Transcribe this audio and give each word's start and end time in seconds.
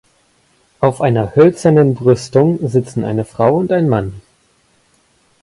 Auf 0.79 0.99
einer 1.01 1.35
hölzernen 1.35 1.93
Brüstung 1.93 2.67
sitzen 2.67 3.03
eine 3.05 3.23
Frau 3.23 3.57
und 3.57 3.71
ein 3.71 3.87
Mann. 3.87 4.19